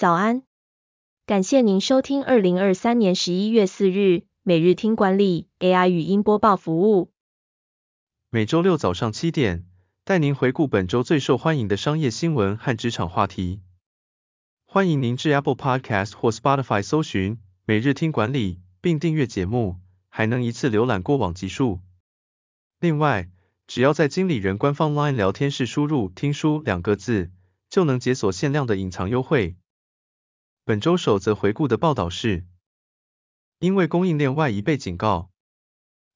[0.00, 0.44] 早安，
[1.26, 7.12] 感谢您收听二零二三年十一月四日每日听管理 AI 语音播报服务。
[8.30, 9.66] 每周六早上七点，
[10.04, 13.60] 带您回顾本周最受欢迎的商业新闻和职场话题。
[14.64, 19.76] 欢迎您至 Apple Podcast 或 Spotify 搜寻每日听管理，并订阅节目，
[20.08, 21.80] 还能一次浏览过往集数。
[22.80, 23.28] 另外，
[23.66, 27.30] 只要在经理人官方 LINE 聊天室输入“听书”两个字，
[27.68, 29.56] 就能解锁限量的隐藏优惠。
[30.70, 32.44] 本周首则回顾的报道是，
[33.58, 35.30] 因为供应链外移被警告，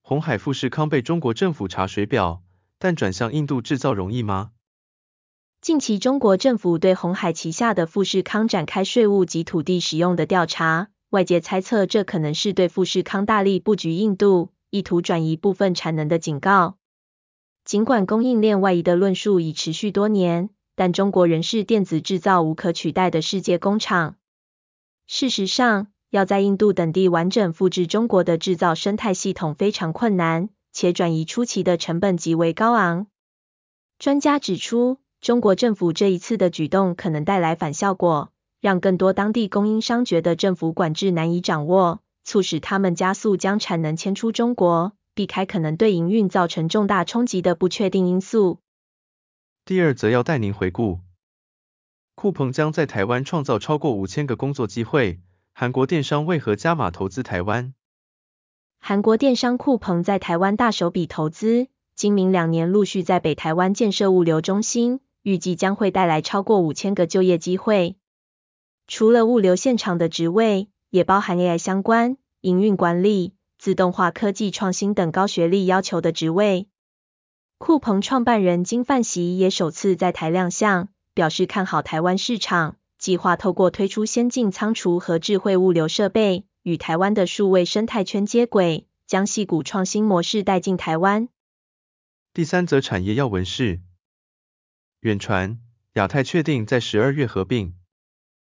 [0.00, 2.40] 红海富士康被中国政府查水表，
[2.78, 4.52] 但转向印度制造容易吗？
[5.60, 16.78] 近期中国政府对红海旗下的富士康展开税务及土地使用的调查，外界猜测这可能是对富士康大力布局印度，意图转移部分产能的警告。
[17.64, 24.14] 尽管供应链外移的论述已持续多年，但中国仍是电子制造无可取代的世界工厂。
[25.06, 33.06] 事实上，要在印度等地完整复制中国的制造生态系统非常困难，且转移初期的成本极为高昂。
[33.98, 48.58] 专家指出，中国政府这一次的举动可能带来反效果，让更多当地供应商觉得政府管制难以掌握，促使他们加速将产能迁出中国，避开可能对营运造成重大冲击的不确定因素。
[49.64, 51.00] 第二则要带您回顾。
[52.14, 55.20] 酷鹏将在台湾创造超过五千个工作机会，
[55.52, 57.74] 韩国电商为何加码投资台湾？
[58.78, 67.96] 韩国电商酷鹏在台湾大手笔投资，今明两年陆续在北台湾建设物流中心，预计将会带来超过五千个就业机会。
[68.86, 76.68] 除了物流现场的职位，也包含 AI 相关、营运管理、自动化科技创新等高学历要求的职位。
[77.58, 80.88] 酷鹏创办人金范喜也首次在台亮相。
[81.14, 91.28] 表示看好台湾市场，计划透过推出先进仓储和智慧物流设备，与台湾的数位生态圈接轨，将系谷创新模式带进台湾。
[92.32, 93.80] 第三则产业要闻是，
[95.00, 95.60] 远传、
[95.92, 97.74] 亚太确定在十二月合并，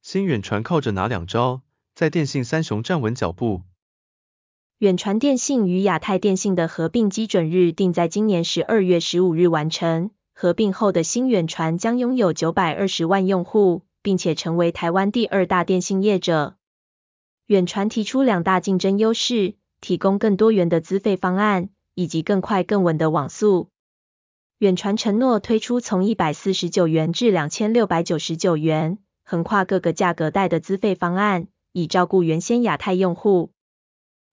[0.00, 1.62] 新远传靠着哪两招，
[1.96, 3.62] 在电信三雄站稳脚步？
[4.78, 10.10] 远传电信与亚太电信的合并基准日定在今年十二月十五日完成。
[10.38, 16.56] 合并后的新远传将拥有九百二十万用户，并且成为台湾第二大电信业者。
[17.46, 23.70] 远传提出两大竞争优势，提供更多元的资费方案，以及更快更稳的网速。
[24.58, 33.52] 远传承诺推出从一百四十九元至两千六百九十九元，横跨各个价格带的资费方案，以照顾原先亚太用户。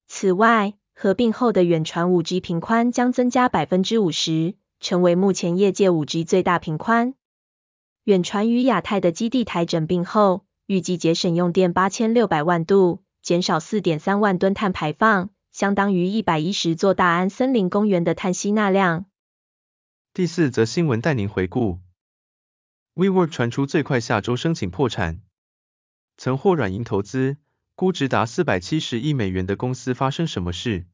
[0.09, 4.55] 此外，合并后的远传五 G 频宽将增加百分之五十。
[4.83, 7.15] 成为目前业界 5G 最大频宽。
[8.03, 19.05] 远传与亚太的基地台整并后，预计节省用电八千六百万度，减少四点三万吨碳排放，相当于一百一十座大安森林公园的碳吸纳量。
[20.13, 21.79] 第四则新闻带您回顾
[22.95, 25.21] ：WeWork 传出最快下周申请破产，
[26.17, 27.37] 曾获软银投资，
[27.75, 30.85] 估值达四百七十亿美元的公司发生什么事？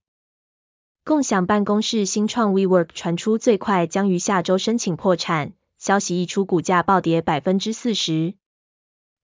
[1.03, 8.35] 共享办公室新创 WeWork 传出最快将于下周申请破产，消息一出，股价暴跌百分之四十。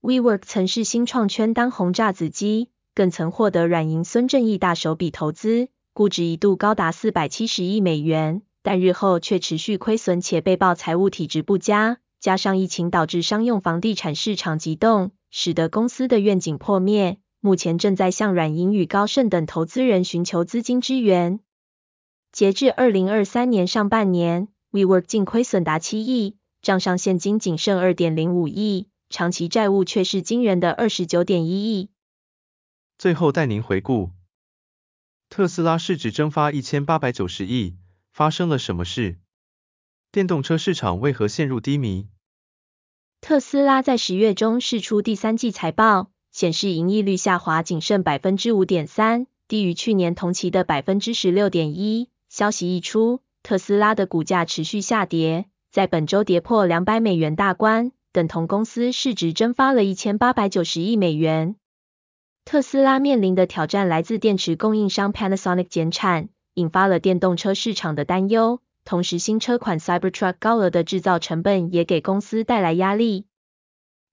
[0.01, 21.39] WeWork 曾是新创圈当红炸子鸡，更曾获得软银孙正义大手笔投资，估值一度高达四百七十亿美元，但日后却持续亏损且被曝财务体质不佳，加上疫情导致商用房地产市场急冻，使得公司的愿景破灭，目前正在向软银与高盛等投资人寻求资金支援。
[22.35, 31.91] 截至二零二三年上半年，WeWork 净亏损达七亿，账上现金仅剩二点零五亿，长期债务却是惊人的二十九点一亿。
[32.97, 34.11] 最后带您回顾，
[35.29, 37.77] 特斯拉市值蒸发一千八百九十亿，
[38.11, 39.17] 发生了什么事？
[40.11, 42.09] 电动车市场为何陷入低迷？
[43.21, 52.09] 特斯拉在十月中释出第三季财报，显示盈利率下滑仅剩百分之五点三，低于去年同期的百分之十六点一。
[52.35, 61.55] 消息一出，特斯拉的股价持续下跌，在本周跌破两百美元大关，等同公司市值蒸发了一千八百九十亿美元。
[62.43, 68.59] 特斯拉面临的挑战来自电池供应商 Panasonic 减产，引发了电动车市场的担忧。
[68.83, 73.27] 同时，新车款 Cybertruck 高额的制造成本也给公司带来压力。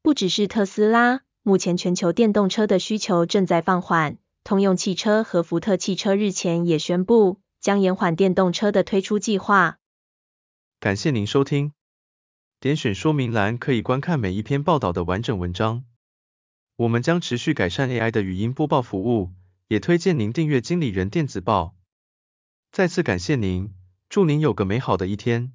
[0.01, 7.39] 不只是特斯拉，目前全球电动车的需求正在放缓，通用汽车和福特汽车日前也宣布。
[7.63, 9.79] 将延缓电动车的推出计划。
[10.81, 11.73] 感谢您收听，
[12.59, 15.85] 点选说明栏可以观看每一篇报道的完整文章。
[16.75, 19.31] 我们将持续改善 AI 的语音播报服务，
[19.69, 21.77] 也推荐您订阅经理人电子报。
[22.73, 23.73] 再次感谢您，
[24.09, 25.53] 祝您有个美好的一天。